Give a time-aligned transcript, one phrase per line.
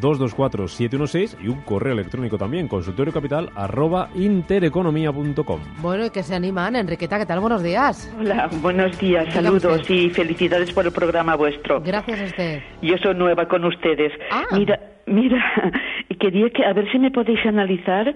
[0.00, 5.60] 609-224-716 y un correo electrónico también, consultoriocapital arroba intereconomía.com.
[5.80, 6.76] Bueno, y que se animan.
[6.76, 7.40] Enriqueta, ¿qué tal?
[7.40, 8.12] Buenos días.
[8.18, 11.80] Hola, buenos días, saludos y felicidades por el programa vuestro.
[11.80, 12.62] Gracias a usted.
[12.82, 14.12] Yo soy nueva con ustedes.
[14.30, 14.44] Ah.
[14.52, 15.42] Mira, mira,
[16.20, 18.14] quería que a ver si me podéis analizar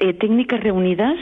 [0.00, 1.16] eh, técnicas reunidas.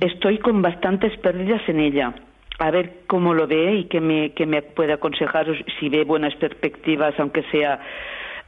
[0.00, 2.14] Estoy con bastantes pérdidas en ella.
[2.58, 5.46] A ver cómo lo ve y que me, que me puede aconsejar
[5.78, 7.80] si ve buenas perspectivas, aunque sea,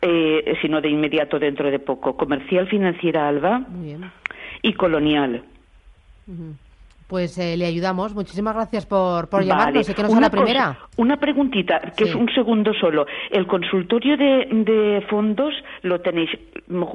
[0.01, 2.17] eh, si no de inmediato dentro de poco.
[2.17, 3.59] Comercial Financiera Alba.
[3.59, 4.05] Muy bien
[4.65, 5.45] y colonial.
[7.07, 8.15] Pues eh, le ayudamos.
[8.15, 9.89] Muchísimas gracias por, por llamarnos.
[9.89, 10.79] ¿Y que nos la primera?
[10.97, 13.05] una preguntita, que es un segundo solo.
[13.31, 16.31] ¿El consultorio de, de, fondos lo tenéis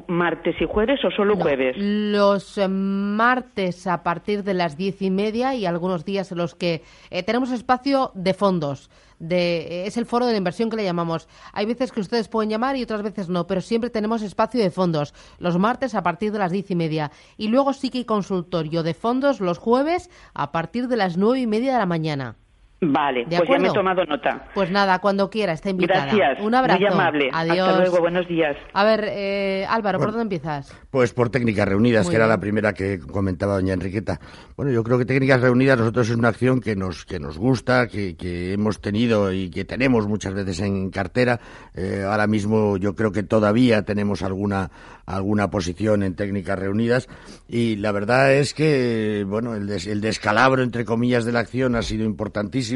[0.08, 1.76] martes y jueves o solo jueves?
[1.78, 6.56] Los eh, martes a partir de las diez y media y algunos días en los
[6.56, 8.90] que eh, tenemos espacio de fondos
[9.20, 11.28] de, es el foro de la inversión que le llamamos.
[11.52, 14.70] Hay veces que ustedes pueden llamar y otras veces no, pero siempre tenemos espacio de
[14.70, 17.12] fondos los martes a partir de las diez y media.
[17.36, 21.40] Y luego sí que hay consultorio de fondos los jueves a partir de las nueve
[21.40, 22.36] y media de la mañana.
[22.82, 24.46] Vale, pues ya me he tomado nota.
[24.54, 26.06] Pues nada, cuando quiera, está invitada.
[26.06, 26.40] Gracias.
[26.40, 26.80] Un abrazo.
[26.80, 27.28] Muy amable.
[27.30, 27.68] Adiós.
[27.68, 28.56] Hasta luego, buenos días.
[28.72, 30.74] A ver, eh, Álvaro, ¿por dónde empiezas?
[30.90, 34.18] Pues por técnicas reunidas, Muy que era la primera que comentaba doña Enriqueta.
[34.56, 37.86] Bueno, yo creo que técnicas reunidas nosotros es una acción que nos que nos gusta,
[37.86, 41.38] que, que hemos tenido y que tenemos muchas veces en cartera.
[41.74, 44.70] Eh, ahora mismo yo creo que todavía tenemos alguna
[45.04, 47.08] alguna posición en técnicas reunidas
[47.48, 51.74] y la verdad es que bueno el, des- el descalabro entre comillas de la acción
[51.74, 52.69] ha sido importantísimo.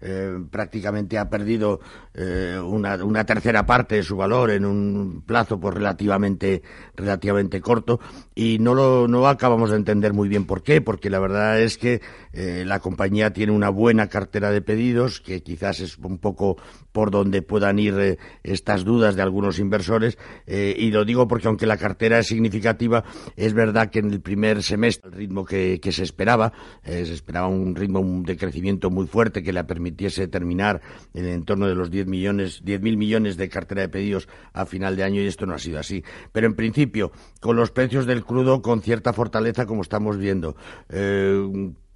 [0.00, 1.80] Eh, prácticamente ha perdido
[2.14, 6.62] eh, una, una tercera parte de su valor en un plazo pues relativamente
[6.96, 8.00] relativamente corto.
[8.34, 11.78] Y no lo no acabamos de entender muy bien por qué porque la verdad es
[11.78, 12.00] que
[12.32, 16.56] eh, la compañía tiene una buena cartera de pedidos que quizás es un poco
[16.92, 21.48] por donde puedan ir eh, estas dudas de algunos inversores eh, y lo digo porque
[21.48, 23.04] aunque la cartera es significativa
[23.36, 26.52] es verdad que en el primer semestre el ritmo que, se esperaba
[26.84, 30.80] se esperaba un ritmo de crecimiento muy fuerte que le permitiese terminar
[31.14, 34.94] en el entorno de los 10 millones 10.000 millones de cartera de pedidos a final
[34.94, 36.04] de año y esto no ha sido así.
[36.32, 37.10] Pero en principio
[37.40, 40.54] con los precios del crudo con cierta fortaleza como estamos viendo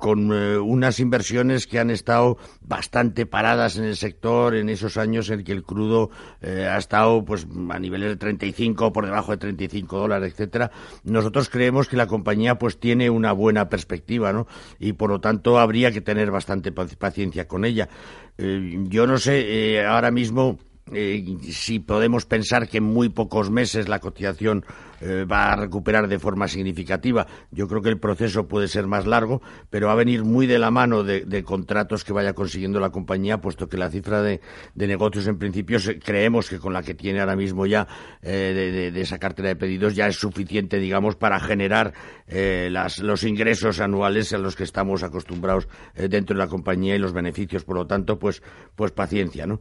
[0.05, 5.31] con eh, unas inversiones que han estado bastante paradas en el sector en esos años
[5.31, 6.11] en que el crudo
[6.43, 10.71] eh, ha estado pues a niveles de 35 por debajo de 35 dólares, etcétera.
[11.05, 14.47] Nosotros creemos que la compañía pues tiene una buena perspectiva, ¿no?
[14.79, 17.89] Y por lo tanto habría que tener bastante pac- paciencia con ella.
[18.37, 20.59] Eh, yo no sé ahora mismo
[20.95, 24.65] eh, si podemos pensar que en muy pocos meses la cotización
[25.01, 27.27] eh, va a recuperar de forma significativa.
[27.51, 30.59] Yo creo que el proceso puede ser más largo, pero va a venir muy de
[30.59, 34.41] la mano de, contratos que vaya consiguiendo la compañía, puesto que la cifra de,
[34.75, 37.87] negocios en principio creemos que con la que tiene ahora mismo ya
[38.23, 41.93] eh, de esa cartera de pedidos ya es suficiente, digamos, para generar
[42.27, 46.95] eh, las- los ingresos anuales a los que estamos acostumbrados eh, dentro de la compañía
[46.95, 47.65] y los beneficios.
[47.65, 48.43] Por lo tanto, pues,
[48.75, 49.61] pues paciencia, ¿no?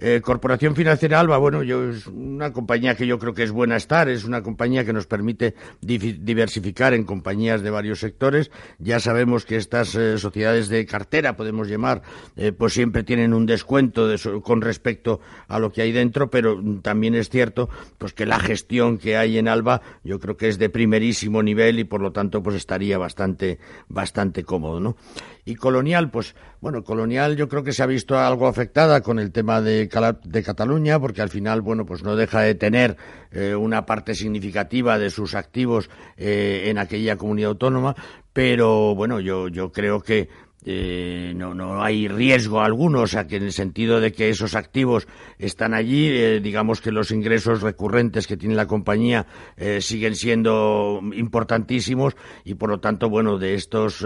[0.00, 3.74] Eh, Corporación Financiera Alba, bueno, yo es una compañía que yo creo que es buena
[3.74, 8.52] estar, es una compañía que nos permite diversificar en compañías de varios sectores.
[8.78, 12.02] Ya sabemos que estas eh, sociedades de cartera, podemos llamar,
[12.36, 16.62] eh, pues siempre tienen un descuento de con respecto a lo que hay dentro, pero
[16.80, 20.58] también es cierto pues que la gestión que hay en Alba yo creo que es
[20.58, 23.58] de primerísimo nivel y por lo tanto pues estaría bastante
[23.88, 24.96] bastante cómodo, ¿no?
[25.44, 29.32] Y Colonial, pues bueno, Colonial yo creo que se ha visto algo afectada con el
[29.32, 32.96] tema de, De Cataluña, porque al final, bueno, pues no deja de tener
[33.30, 37.96] eh, una parte significativa de sus activos eh, en aquella comunidad autónoma,
[38.32, 40.28] pero bueno, yo, yo creo que
[40.64, 44.56] eh, no, no hay riesgo alguno, o sea que en el sentido de que esos
[44.56, 45.06] activos
[45.38, 49.26] están allí, eh, digamos que los ingresos recurrentes que tiene la compañía
[49.56, 54.04] eh, siguen siendo importantísimos y por lo tanto, bueno, de estos,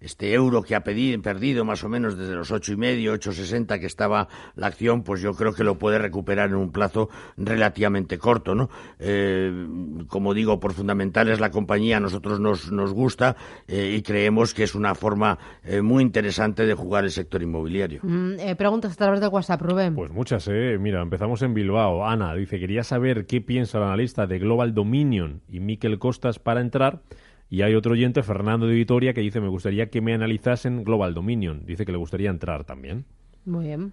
[0.00, 3.78] este euro que ha perdido más o menos desde los ocho y medio, ocho sesenta
[3.78, 8.18] que estaba la acción, pues yo creo que lo puede recuperar en un plazo relativamente
[8.18, 8.68] corto, ¿no?
[10.08, 13.36] como digo, por fundamentales la compañía a nosotros nos, nos gusta
[13.68, 15.38] y creemos que es una forma
[15.82, 18.00] muy interesante de jugar el sector inmobiliario.
[18.02, 19.94] Mm, eh, preguntas a través de WhatsApp, Rubén.
[19.94, 20.78] Pues muchas, ¿eh?
[20.80, 22.06] Mira, empezamos en Bilbao.
[22.06, 26.60] Ana dice, quería saber qué piensa el analista de Global Dominion y Miquel Costas para
[26.60, 27.02] entrar.
[27.50, 31.12] Y hay otro oyente, Fernando de Vitoria, que dice, me gustaría que me analizasen Global
[31.12, 31.66] Dominion.
[31.66, 33.04] Dice que le gustaría entrar también.
[33.44, 33.92] Muy bien.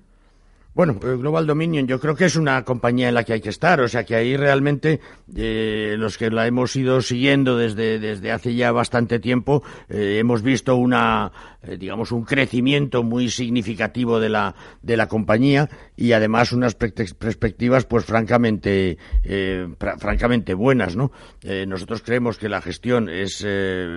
[0.79, 3.81] Bueno, Global Dominion yo creo que es una compañía en la que hay que estar,
[3.81, 5.01] o sea que ahí realmente
[5.35, 10.41] eh, los que la hemos ido siguiendo desde, desde hace ya bastante tiempo eh, hemos
[10.41, 11.33] visto una,
[11.63, 17.83] eh, digamos, un crecimiento muy significativo de la, de la compañía y además unas perspectivas
[17.83, 18.97] pues francamente,
[19.99, 21.11] francamente buenas, ¿no?
[21.67, 23.45] nosotros creemos que la gestión es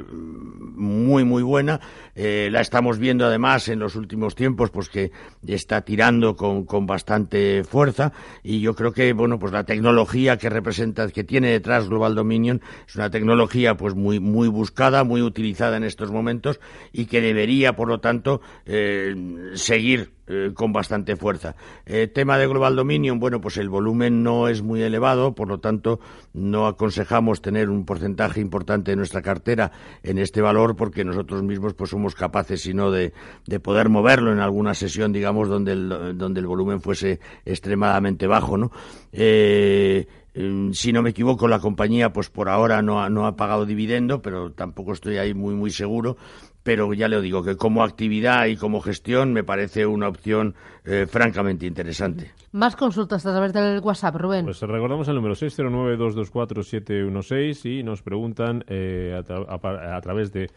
[0.09, 1.81] muy, muy buena,
[2.17, 5.13] la estamos viendo además en los últimos tiempos pues que
[5.47, 8.13] está tirando con con, bastante fuerza.
[8.43, 12.63] Y yo creo que bueno pues la tecnología que representa que tiene detrás Global Dominion
[12.89, 16.61] es una tecnología pues muy muy buscada muy utilizada en estos momentos
[16.93, 19.15] y que debería por lo tanto eh,
[19.55, 21.57] seguir eh, con bastante fuerza.
[21.85, 25.59] Eh, tema de Global Dominion, bueno, pues el volumen no es muy elevado, por lo
[25.59, 25.99] tanto
[26.33, 29.73] no aconsejamos tener un porcentaje importante de nuestra cartera
[30.05, 33.13] en este valor porque nosotros mismos pues somos capaces, sino de,
[33.47, 38.57] de poder moverlo en alguna sesión, digamos, donde el, donde el volumen fuese extremadamente bajo,
[38.57, 38.71] ¿no?
[39.13, 43.35] Eh, em, si no me equivoco, la compañía, pues por ahora no ha, no ha
[43.35, 46.17] pagado dividendo, pero tampoco estoy ahí muy, muy seguro
[46.63, 50.55] pero ya le digo que como actividad y como gestión me parece una opción
[50.85, 52.31] eh, francamente interesante.
[52.53, 54.45] Más consultas a través del WhatsApp, Rubén.
[54.45, 60.51] Pues recordamos el número 609-224-716 y nos preguntan eh, a, través de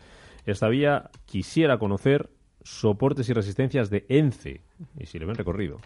[0.46, 2.30] esta vía, quisiera conocer
[2.64, 4.62] soportes y resistencias de ENCE
[5.00, 5.78] y si le ven recorrido.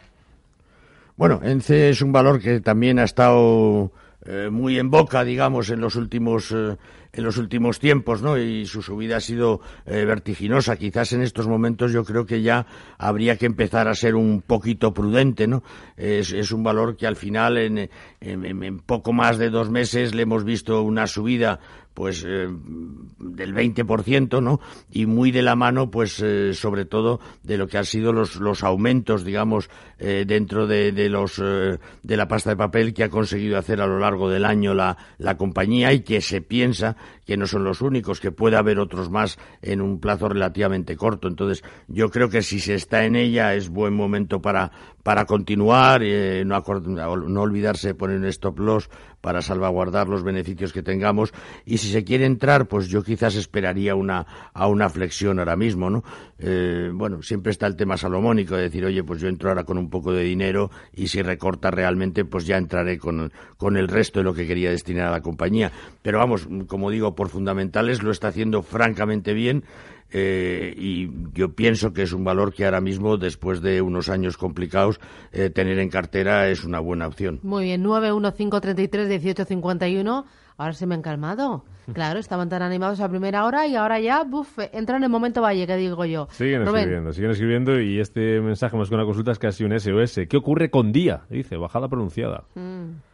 [1.15, 3.91] Bueno, ENCE es un valor que también ha estado
[4.25, 6.75] eh, muy en boca, digamos, en los últimos eh,
[7.11, 8.37] en los últimos tiempos, ¿no?
[8.37, 10.75] Y su subida ha sido eh, vertiginosa.
[10.75, 12.67] Quizás en estos momentos yo creo que ya
[12.97, 15.63] habría que empezar a ser un poquito prudente, ¿no?
[15.97, 17.89] Es, es un valor que al final en,
[18.21, 21.59] en, poco más de dos meses le hemos visto una subida
[21.99, 24.61] pues eh, del 20%, ¿no?
[24.89, 28.37] Y muy de la mano, pues eh, sobre todo de lo que han sido los,
[28.37, 33.09] los aumentos, digamos, eh, dentro de, de los de la pasta de papel que ha
[33.09, 37.35] conseguido hacer a lo largo del año la, la compañía y que se piensa que
[37.35, 41.27] no son los únicos, que puede haber otros más en un plazo relativamente corto.
[41.27, 44.71] Entonces, yo creo que si se está en ella es buen momento para,
[45.03, 48.89] para continuar, eh, no, no olvidarse de poner un stop loss
[49.21, 51.33] para salvaguardar los beneficios que tengamos.
[51.65, 55.89] Y si se quiere entrar, pues yo quizás esperaría una, a una flexión ahora mismo,
[55.89, 56.03] ¿no?
[56.37, 59.77] Eh, bueno, siempre está el tema salomónico de decir, oye, pues yo entro ahora con
[59.77, 64.19] un poco de dinero y si recorta realmente, pues ya entraré con, con el resto
[64.19, 65.71] de lo que quería destinar a la compañía.
[66.01, 69.63] Pero vamos, como digo, por fundamentales lo está haciendo francamente bien.
[70.11, 74.37] Eh, y yo pienso que es un valor que ahora mismo, después de unos años
[74.37, 74.99] complicados,
[75.31, 77.39] eh, tener en cartera es una buena opción.
[77.43, 80.25] Muy bien, 915331851.
[80.57, 81.63] Ahora se me han calmado.
[81.93, 85.41] Claro, estaban tan animados a primera hora y ahora ya, buf, entran en el momento
[85.41, 86.27] valle, que digo yo.
[86.29, 90.27] Siguen escribiendo, siguen escribiendo y este mensaje más que una consulta es casi un SOS.
[90.29, 91.21] ¿Qué ocurre con día?
[91.31, 92.43] Dice, bajada pronunciada.
[92.53, 93.08] Mm.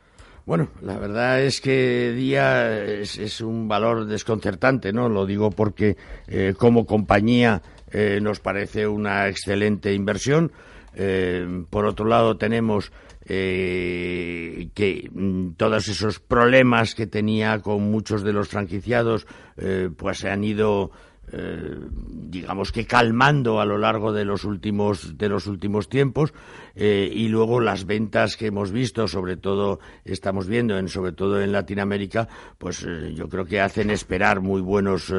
[0.45, 5.09] Bueno, la verdad es que Día es, un valor desconcertante, ¿no?
[5.09, 5.97] Lo digo porque
[6.27, 10.51] eh, como compañía eh, nos parece una excelente inversión.
[10.93, 12.91] Eh, por otro lado, tenemos
[13.27, 19.25] que mm, todos esos problemas que tenía con muchos de los franquiciados,
[19.97, 20.91] pues se han ido
[21.31, 26.35] eh, digamos que calmando a lo largo de los últimos de los últimos tiempos
[26.75, 31.41] eh, y luego las ventas que hemos visto sobre todo estamos viendo en sobre todo
[31.41, 32.27] en Latinoamérica
[32.59, 35.11] pues eh, yo creo que hacen esperar muy buenos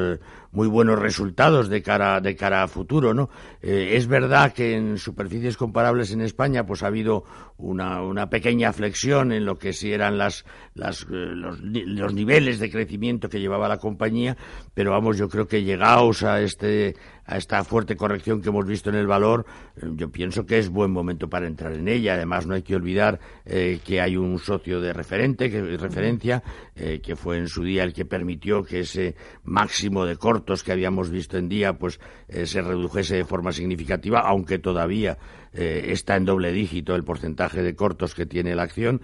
[0.51, 3.29] muy buenos resultados de cara de cara a futuro no
[3.61, 7.25] es verdad que en superficies comparables en España pues ha habido
[7.57, 12.71] una, una pequeña flexión en lo que si eran las, las los, los niveles de
[12.71, 14.37] crecimiento que llevaba la compañía
[14.73, 18.89] pero vamos yo creo que llegaba a este a esta fuerte corrección que hemos visto
[18.89, 22.13] en el valor, eh, yo pienso que es buen momento para entrar en ella.
[22.13, 26.41] Además, no hay que olvidar eh, que hay un socio de referente, que, referencia,
[26.75, 30.71] eh, que fue en su día el que permitió que ese máximo de cortos que
[30.71, 31.99] habíamos visto en día, pues
[32.29, 35.17] se redujese de forma significativa, aunque todavía
[35.53, 39.01] está en doble dígito el porcentaje de cortos que tiene la acción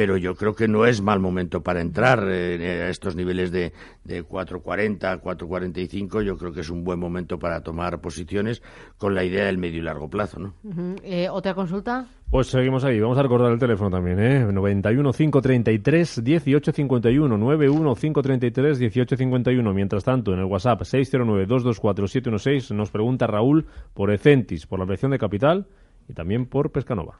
[0.00, 3.74] pero yo creo que no es mal momento para entrar eh, a estos niveles de,
[4.02, 6.22] de 4.40, 4.45.
[6.22, 8.62] Yo creo que es un buen momento para tomar posiciones
[8.96, 10.38] con la idea del medio y largo plazo.
[10.38, 10.54] ¿no?
[11.02, 12.06] Eh, ¿Otra consulta?
[12.30, 12.98] Pues seguimos ahí.
[12.98, 14.50] Vamos a recordar el teléfono también, ¿eh?
[14.50, 17.36] 91 533 1851.
[17.36, 19.74] 91 533 1851.
[19.74, 24.84] Mientras tanto, en el WhatsApp 609 224 716 nos pregunta Raúl por Ecentis, por la
[24.84, 25.66] ampliación de capital
[26.08, 27.18] y también por Pescanova.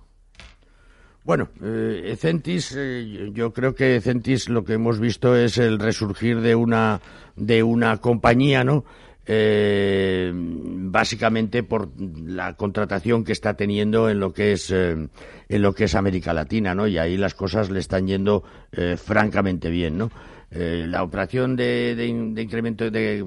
[1.23, 6.41] Bueno, eh, Ecentis, eh, yo creo que Ecentis lo que hemos visto es el resurgir
[6.41, 7.01] de una
[7.37, 8.85] de una compañía, ¿no?
[9.27, 15.11] Eh, básicamente por la contratación que está teniendo en lo que es en
[15.49, 16.87] lo que es América Latina, ¿no?
[16.87, 18.43] Y ahí las cosas le están yendo
[18.97, 20.11] francamente bien, ¿no?
[20.53, 22.07] la operación de, de
[22.43, 23.25] incremento de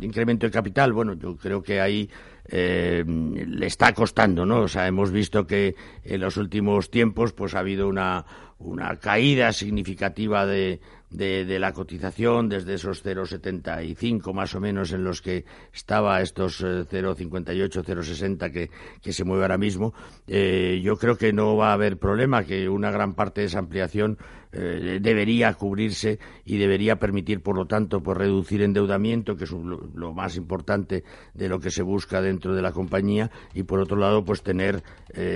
[0.00, 2.08] incremento de capital, bueno, yo creo que ahí
[2.48, 4.60] eh, le está costando, ¿no?
[4.60, 8.24] O sea, hemos visto que en los últimos tiempos pues ha habido una,
[8.58, 10.80] una caída significativa de,
[11.12, 16.90] de, la cotización desde esos 0,75 más o menos en los que estaba estos 0,58,
[16.90, 19.92] eh, 0,60 que, que se mueve ahora mismo.
[20.26, 23.58] Eh, yo creo que no va a haber problema, que una gran parte de esa
[23.58, 24.18] ampliación
[24.52, 30.12] eh, debería cubrirse y debería permitir, por lo tanto, pues reducir endeudamiento, que es lo,
[30.12, 31.04] más importante
[31.34, 34.82] de lo que se busca dentro de la compañía, y por otro lado, pues tener,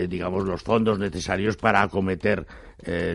[0.08, 2.46] digamos, los fondos necesarios para acometer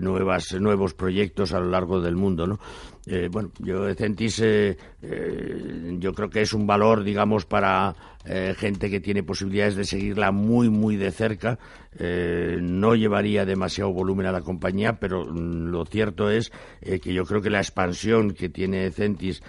[0.01, 2.47] nuevas, nuevos proyectos a lo largo del mundo.
[2.51, 2.59] You know.
[3.07, 7.95] Eh, bueno, yo Centis eh, eh, yo creo que es un valor, digamos, para
[8.55, 11.57] gente que tiene posibilidades de seguirla muy, muy de cerca.
[11.97, 17.41] no llevaría demasiado volumen a la compañía, pero mm, lo cierto es que yo creo
[17.41, 19.41] que la expansión que tiene Centis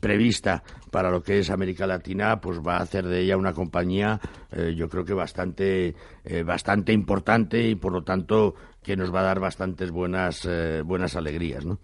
[0.00, 4.20] prevista para lo que es América Latina, pues va a hacer de ella una compañía,
[4.74, 5.94] yo creo que bastante,
[6.44, 10.48] bastante importante y por lo tanto que nos va a dar bastantes buenas,
[10.84, 11.78] buenas alegrías, ¿no?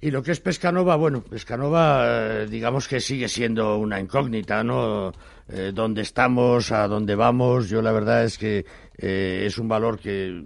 [0.00, 5.12] Y lo que es Pescanova, bueno, Pescanova, eh, digamos que sigue siendo una incógnita, ¿no?
[5.48, 6.70] Eh, ¿Dónde estamos?
[6.70, 7.68] ¿A dónde vamos?
[7.68, 8.64] Yo la verdad es que
[8.96, 10.40] eh, es un valor que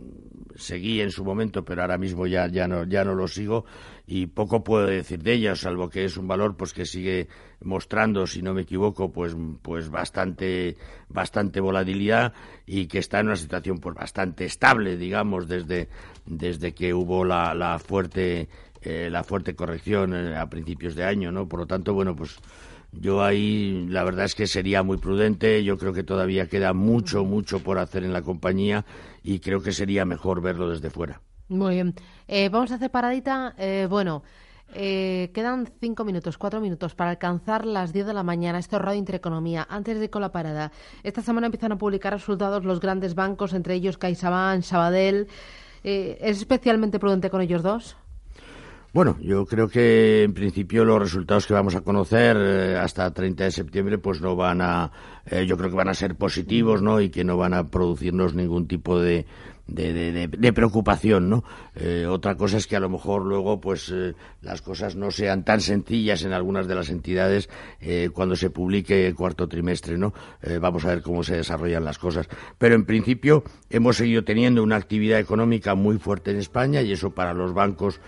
[0.55, 3.67] seguí en su momento, pero ahora mismo ya, ya, no, ya no lo sigo
[4.07, 7.29] y poco puedo decir de ella, salvo que es un valor pues que sigue
[7.61, 10.77] mostrando, si no me equivoco, pues, pues bastante,
[11.09, 12.33] bastante volatilidad
[12.67, 15.89] y que está en una situación pues bastante estable, digamos, desde,
[16.27, 18.49] desde que hubo la, la fuerte
[18.85, 21.49] eh, la fuerte corrección eh, a principios de año, ¿no?
[21.49, 22.37] Por lo tanto, bueno, pues
[22.93, 25.63] yo ahí la verdad es que sería muy prudente.
[25.63, 28.85] Yo creo que todavía queda mucho, mucho por hacer en la compañía
[29.23, 31.21] y creo que sería mejor verlo desde fuera.
[31.49, 31.95] Muy bien.
[32.29, 33.55] Eh, vamos a hacer paradita.
[33.89, 34.23] bueno,
[34.73, 38.59] quedan cinco minutos, cuatro minutos para alcanzar las diez de la mañana.
[38.59, 39.67] Esto es Radio Intereconomía.
[39.71, 40.73] Antes de ir con la parada,
[41.03, 45.29] esta semana empiezan a publicar resultados los grandes bancos, entre ellos CaixaBank, Sabadell.
[45.85, 47.97] ¿Es especialmente prudente con ellos dos?
[48.93, 53.45] Bueno, yo creo que en principio los resultados que vamos a conocer eh, hasta 30
[53.45, 54.93] de septiembre pues no van a,
[55.25, 57.01] eh, yo creo que van a ser positivos, ¿no?
[57.01, 59.25] Y que no van a producirnos ningún tipo de,
[59.67, 61.43] de, de, preocupación, ¿no?
[61.75, 63.95] Eh, otra cosa es que a lo mejor luego, pues,
[64.43, 67.49] las cosas no sean tan sencillas en algunas de las entidades
[68.13, 70.13] cuando se publique el cuarto trimestre, ¿no?
[70.61, 72.29] vamos a ver cómo se desarrollan las cosas.
[72.59, 77.13] Pero en principio hemos seguido teniendo una actividad económica muy fuerte en España y eso
[77.15, 78.01] para los bancos,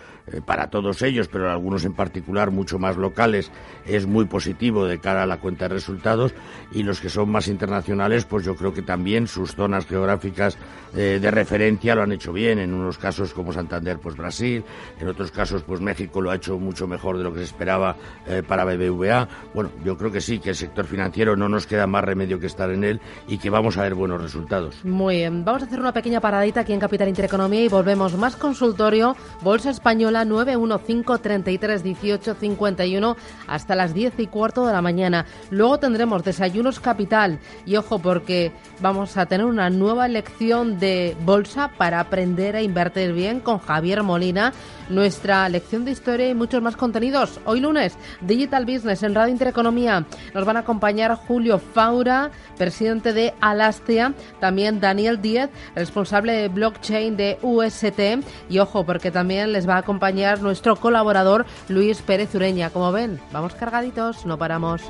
[0.46, 3.50] para todos ellos, pero algunos en particular mucho más locales,
[3.86, 6.34] es muy positivo de cara a la cuenta de resultados.
[6.72, 10.56] Y los que son más internacionales, pues yo creo que también sus zonas geográficas
[10.92, 14.64] de referencia lo han hecho bien, en unos casos como Santander, pues Brasil,
[15.00, 17.96] en otros casos pues México lo ha hecho mucho mejor de lo que se esperaba
[18.26, 19.28] eh, para BBVA.
[19.52, 22.46] Bueno, yo creo que sí, que el sector financiero no nos queda más remedio que
[22.46, 24.84] estar en él y que vamos a ver buenos resultados.
[24.84, 28.16] Muy bien, vamos a hacer una pequeña paradita aquí en Capital Intereconomía y volvemos.
[28.16, 33.16] Más consultorio, Bolsa Española 915 33 18 51
[33.48, 35.26] hasta las 10 y cuarto de la mañana.
[35.50, 41.70] Luego tendremos desayunos capital y ojo porque vamos a tener una nueva lección de bolsa
[41.76, 44.52] para aprender a invertir bien con Javier Molina,
[44.88, 47.40] nuestra lección de historia y muchos más contenidos.
[47.46, 50.04] Hoy lunes, Digital Business en Radio Intereconomía.
[50.34, 57.16] Nos van a acompañar Julio Faura, presidente de Alastia, también Daniel Díez, responsable de blockchain
[57.16, 62.34] de UST y ojo porque también les va a acompañar acompañar nuestro colaborador Luis Pérez
[62.34, 62.68] Ureña.
[62.68, 64.82] Como ven, vamos cargaditos, no paramos.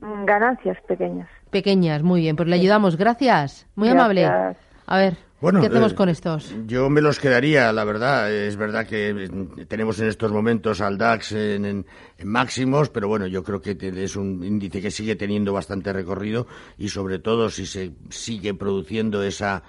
[0.00, 1.28] Mm, Ganancias pequeñas.
[1.50, 2.36] Pequeñas, muy bien.
[2.36, 2.96] Pues le ayudamos.
[2.96, 3.66] Gracias.
[3.74, 4.22] Muy amable.
[4.22, 4.56] Gracias.
[4.86, 6.54] A ver, Bueno, ¿qué hacemos eh, con estos?
[6.66, 8.32] Yo me los quedaría, la verdad.
[8.32, 11.86] Es verdad que eh, tenemos en estos momentos al DAX en, en-
[12.18, 15.92] en máximos, pero bueno, yo creo que te- es un índice que sigue teniendo bastante
[15.92, 16.46] recorrido
[16.78, 19.62] y sobre todo si se sigue produciendo esa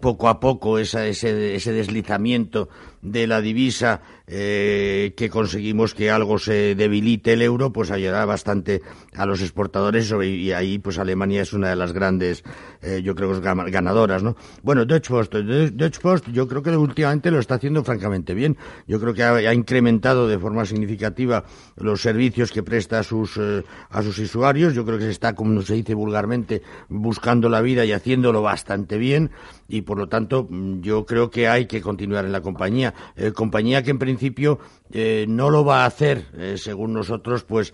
[0.00, 2.68] poco a poco esa, ese, ese deslizamiento
[3.02, 8.82] de la divisa eh, que conseguimos que algo se debilite el euro, pues ayudará bastante
[9.14, 12.44] a los exportadores y ahí pues Alemania es una de las grandes,
[12.82, 14.36] eh, yo creo que ganadoras, ¿no?
[14.62, 18.56] Bueno, Deutsche Post, De- Deutsche Post yo creo que últimamente lo está haciendo francamente bien.
[18.86, 21.44] Yo creo que ha, incrementado de forma significativa
[21.76, 24.74] los servicios que presta a sus, eh, a sus usuarios.
[24.74, 28.98] Yo creo que se está, como se dice vulgarmente, buscando la vida y haciéndolo bastante
[28.98, 29.30] bien
[29.68, 30.48] y por lo tanto
[30.80, 32.87] yo creo que hay que continuar en la compañía.
[33.16, 34.58] Eh, compañía que en principio
[34.92, 37.72] eh, no lo va a hacer, eh, según nosotros, pues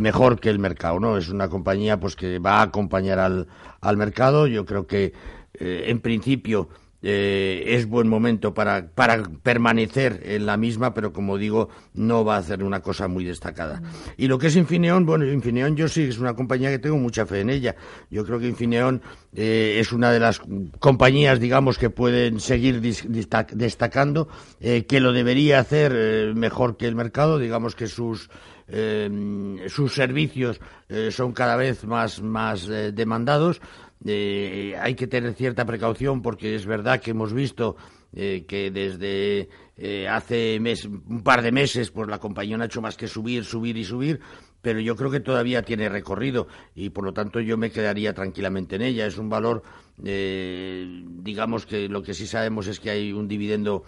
[0.00, 1.18] mejor que el mercado, ¿no?
[1.18, 3.48] Es una compañía pues que va a acompañar al,
[3.80, 4.46] al mercado.
[4.46, 5.12] Yo creo que
[5.58, 6.68] en principio
[7.06, 12.36] eh, es buen momento para, para permanecer en la misma, pero como digo, no va
[12.36, 13.82] a hacer una cosa muy destacada.
[14.16, 17.26] Y lo que es Infineon, bueno, Infineon yo sí, es una compañía que tengo mucha
[17.26, 17.76] fe en ella.
[18.10, 19.02] Yo creo que Infineon
[19.36, 20.40] eh, es una de las
[20.78, 24.28] compañías, digamos, que pueden seguir destacando,
[24.60, 28.30] eh, que lo debería hacer eh, mejor que el mercado, digamos que sus
[28.66, 33.60] eh, sus servicios eh, son cada vez más, más eh, demandados.
[34.06, 37.76] Eh, hay que tener cierta precaución porque es verdad que hemos visto
[38.12, 42.66] eh, que desde eh, hace mes- un par de meses pues la compañía no ha
[42.66, 44.20] hecho más que subir, subir y subir,
[44.60, 48.76] pero yo creo que todavía tiene recorrido y por lo tanto yo me quedaría tranquilamente
[48.76, 49.06] en ella.
[49.06, 49.62] Es un valor,
[50.04, 53.84] eh, digamos que lo que sí sabemos es que hay un dividendo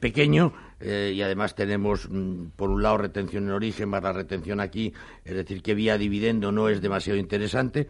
[0.00, 4.92] pequeño y además tenemos mm, por un lado retención en origen más la retención aquí,
[5.24, 7.86] es decir que vía dividendo no es demasiado interesante.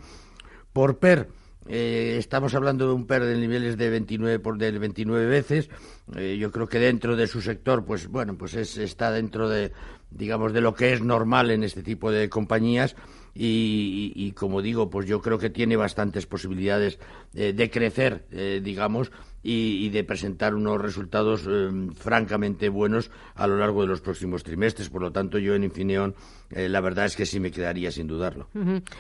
[0.73, 1.29] Por PER,
[1.69, 5.69] eh, estamos hablando de un PER de niveles de 29 por de 29 veces.
[6.17, 9.73] Eh, yo creo que dentro de su sector, pues bueno, pues es- está dentro de,
[10.11, 12.97] digamos, de lo que es normal en este tipo de compañías.
[13.33, 16.99] Y, como digo, pues yo creo que tiene bastantes posibilidades
[17.33, 23.57] eh, de crecer, eh, digamos, y, de presentar unos resultados eh, francamente buenos a lo
[23.57, 24.91] largo de los próximos trimestres.
[24.91, 26.15] Por lo tanto, yo en Infineon,
[26.51, 28.49] la verdad es que sí me quedaría sin dudarlo.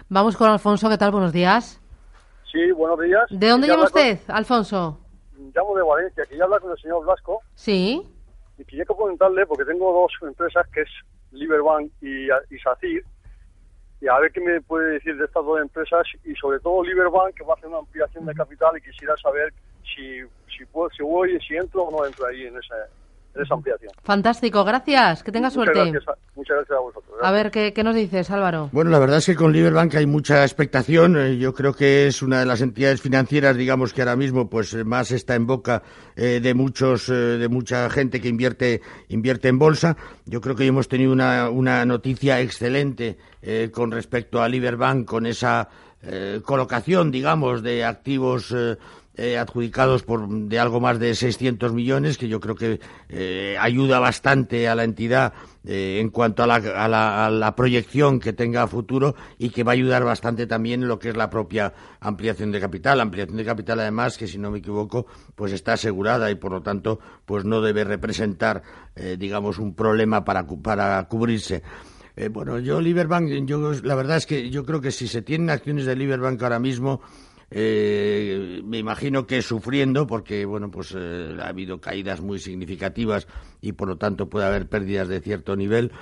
[0.09, 1.11] Vamos con Alfonso, ¿qué tal?
[1.11, 1.81] Buenos días.
[2.51, 3.25] Sí, buenos días.
[3.31, 4.99] ¿De dónde llama con- usted, Alfonso?
[5.55, 6.25] llamo de Valencia.
[6.27, 8.07] Quería hablar con el señor Blasco Sí.
[8.59, 10.89] y quería comentarle, porque tengo dos empresas, que es
[11.33, 13.05] Liberbank y, y SACIR,
[14.01, 17.35] y a ver qué me puede decir de estas dos empresas, y sobre todo Liberbank,
[17.35, 19.53] que va a hacer una ampliación de capital, y quisiera saber
[19.95, 20.21] si,
[20.57, 22.75] si, puedo, si voy, si entro o no entro ahí en esa,
[23.35, 23.93] en esa ampliación.
[24.03, 25.23] Fantástico, gracias.
[25.23, 25.81] Que tenga Muchas suerte.
[25.91, 27.11] gracias a- muchas gracias a vosotros.
[27.23, 28.71] A ver, ¿qué, qué nos dices, Álvaro?
[28.73, 31.17] Bueno, la verdad es que con Liberbank hay mucha expectación.
[31.19, 34.73] Eh, Yo creo que es una de las entidades financieras, digamos que ahora mismo, pues
[34.75, 35.83] eh, más está en boca
[36.17, 39.97] eh, de muchos, eh, de mucha gente que invierte, invierte en bolsa.
[40.27, 45.07] Yo creo que hoy hemos tenido una, una noticia excelente eh, con respecto a Liberbank,
[45.07, 45.69] con esa
[46.03, 48.55] eh, colocación, digamos, de activos.
[49.17, 53.99] Eh, adjudicados por de algo más de 600 millones, que yo creo que eh, ayuda
[53.99, 55.33] bastante a la entidad
[55.65, 59.51] eh, en cuanto a la, a, la, a la proyección que tenga a futuro y
[59.51, 63.01] que va a ayudar bastante también en lo que es la propia ampliación de capital.
[63.01, 66.63] Ampliación de capital, además, que si no me equivoco, pues está asegurada y por lo
[66.63, 68.63] tanto, pues no debe representar,
[68.97, 71.63] eh, digamos, un problema para, para cubrirse.
[72.17, 75.51] Eh, bueno, yo Liberbank, yo la verdad es que yo creo que si se tienen
[75.51, 77.01] acciones de Liberbank ahora mismo,
[77.51, 83.27] eh, me imagino que sufriendo porque bueno pues eh, ha habido caídas muy significativas
[83.61, 85.93] y por lo tanto puede haber pérdidas de cierto nivel.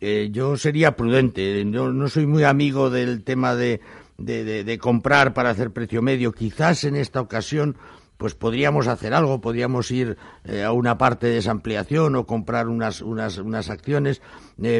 [0.00, 1.62] Eh, yo sería prudente.
[1.70, 3.80] Yo no soy muy amigo del tema de,
[4.18, 6.32] de, de- de comprar para hacer precio medio.
[6.32, 7.76] Quizás en esta ocasión
[8.16, 12.68] pues podríamos hacer algo, podríamos ir eh, a una parte de esa ampliación o comprar
[12.68, 14.20] unas, unas, unas acciones,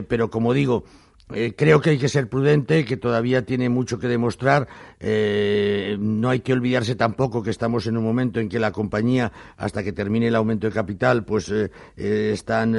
[0.08, 0.84] pero como digo,
[1.32, 4.68] eh, creo que hay que ser prudente, que todavía tiene mucho que demostrar.
[4.98, 9.32] Eh, no hay que olvidarse tampoco que estamos en un momento en que la compañía,
[9.56, 12.72] hasta que termine el aumento de capital, pues eh, están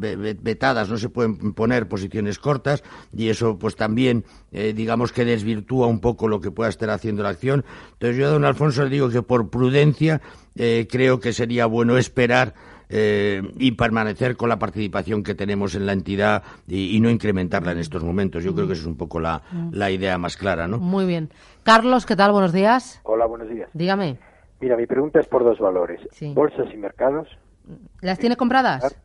[0.00, 2.82] vetadas, no se pueden poner posiciones cortas
[3.14, 7.30] y eso, pues también, digamos que desvirtúa un poco lo que pueda estar haciendo la
[7.30, 7.64] acción.
[7.92, 10.20] Entonces yo a don Alfonso le digo que por prudencia
[10.54, 12.54] creo que sería bueno esperar
[12.88, 17.78] eh, y permanecer con la participación que tenemos en la entidad y, no incrementarla en
[17.78, 18.42] estos momentos.
[18.42, 20.78] Yo creo que esa es un poco la, la idea más clara, ¿no?
[20.78, 21.30] Muy bien.
[21.62, 22.32] Carlos, ¿qué tal?
[22.32, 23.00] Buenos días.
[23.04, 23.68] Hola, buenos días.
[23.74, 24.18] Dígame.
[24.60, 26.00] Mira, mi pregunta es por dos valores.
[26.34, 27.28] Bolsas y mercados.
[28.00, 28.96] ¿Las tiene compradas?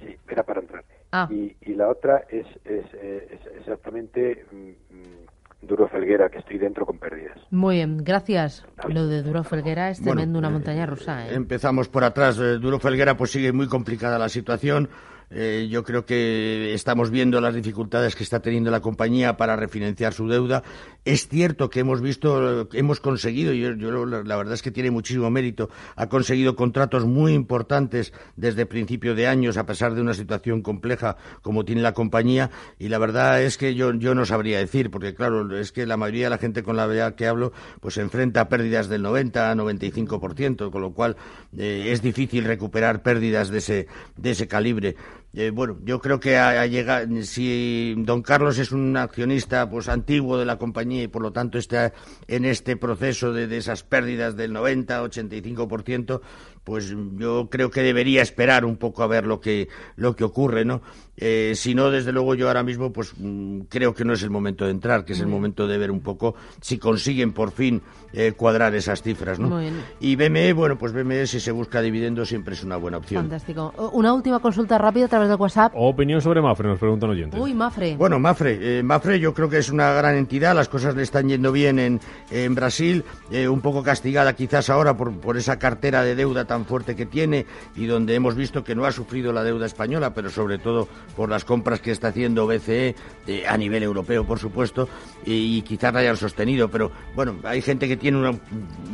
[0.00, 0.84] Sí, era para entrar.
[1.12, 1.28] Ah.
[1.30, 4.56] Y, y la otra es, es, es exactamente mm,
[4.94, 5.26] mm,
[5.66, 7.38] Duro Felguera, que estoy dentro con pérdidas.
[7.50, 8.64] Muy bien, gracias.
[8.88, 11.26] Lo de Duro Felguera es tremendo, una montaña rusa.
[11.26, 11.34] ¿eh?
[11.34, 12.38] Empezamos por atrás.
[12.38, 14.88] Eh, Duro Felguera, pues sigue muy complicada la situación.
[15.36, 20.14] Eh, yo creo que estamos viendo las dificultades que está teniendo la compañía para refinanciar
[20.14, 20.62] su deuda.
[21.04, 25.30] Es cierto que hemos visto, hemos conseguido, y yo, la verdad es que tiene muchísimo
[25.30, 30.62] mérito, ha conseguido contratos muy importantes desde principio de años, a pesar de una situación
[30.62, 34.90] compleja como tiene la compañía, y la verdad es que yo, yo no sabría decir,
[34.90, 36.84] porque claro, es que la mayoría de la gente con la
[37.16, 41.16] que hablo, pues se enfrenta a pérdidas del 90, 95%, con lo cual
[41.56, 44.96] eh, es difícil recuperar pérdidas de ese, de ese calibre.
[45.36, 50.38] Eh, bueno, yo creo que ha, llegado, si don Carlos es un accionista pues antiguo
[50.38, 51.92] de la compañía y por lo tanto está
[52.28, 56.20] en este proceso de, de esas pérdidas del 90, 85%,
[56.64, 60.64] pues yo creo que debería esperar un poco a ver lo que lo que ocurre,
[60.64, 60.80] ¿no?
[61.16, 64.30] Eh, si no, desde luego yo ahora mismo pues mm, creo que no es el
[64.30, 67.82] momento de entrar, que es el momento de ver un poco si consiguen por fin
[68.12, 69.60] eh, cuadrar esas cifras, ¿no?
[70.00, 73.22] Y BME, bueno, pues BME si se busca dividendos siempre es una buena opción.
[73.24, 73.72] Fantástico.
[73.92, 75.72] Una última consulta rápida a través de WhatsApp.
[75.74, 77.40] Opinión sobre Mafre, nos preguntan oyentes.
[77.40, 77.96] Uy, Mafre.
[77.96, 81.28] Bueno, Mafre, eh, Mafre yo creo que es una gran entidad, las cosas le están
[81.28, 83.04] yendo bien en, en Brasil,
[83.48, 87.46] un poco castigada quizás ahora por, por esa cartera de deuda tan fuerte que tiene
[87.74, 91.28] y donde hemos visto que no ha sufrido la deuda española, pero sobre todo por
[91.28, 92.94] las compras que está haciendo BCE
[93.26, 94.88] eh, a nivel europeo, por supuesto,
[95.24, 98.40] y, quizás la hayan sostenido, pero bueno, hay gente que tiene un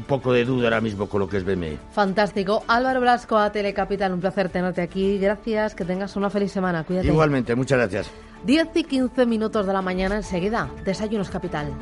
[0.07, 1.79] poco de duda ahora mismo con lo que es BME.
[1.93, 2.63] Fantástico.
[2.69, 5.19] Álvaro Blasco a Telecapital, un placer tenerte aquí.
[5.19, 6.85] Gracias, que tengas una feliz semana.
[6.85, 7.09] Cuídate.
[7.09, 8.11] Igualmente, muchas gracias.
[8.45, 10.71] 10 y 15 minutos de la mañana enseguida.
[10.85, 11.73] Desayunos Capital.